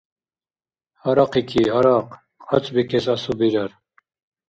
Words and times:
Гьарахъики, 1.01 1.61
гьарахъ! 1.71 2.09
КьацӀбикес 2.47 3.05
асубирар! 3.13 3.71